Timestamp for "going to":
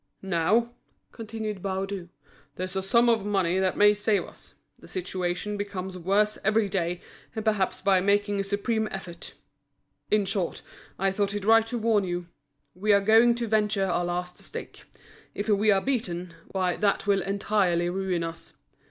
12.99-13.47